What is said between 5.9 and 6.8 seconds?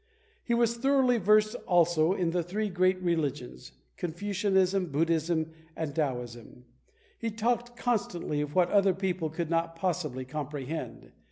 Taoism.